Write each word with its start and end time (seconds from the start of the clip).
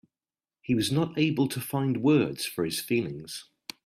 He 0.63 0.73
was 0.73 0.91
not 0.91 1.15
able 1.19 1.47
to 1.47 1.61
find 1.61 1.97
words 2.01 2.47
for 2.47 2.65
his 2.65 2.79
feelings. 2.79 3.45